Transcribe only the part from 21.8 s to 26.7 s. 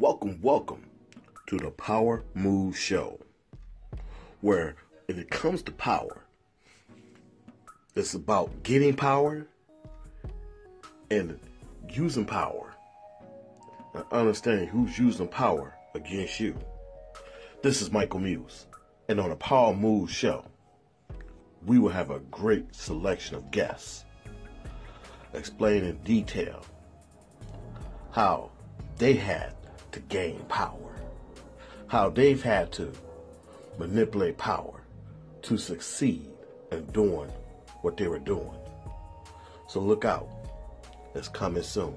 have a great selection of guests explain in detail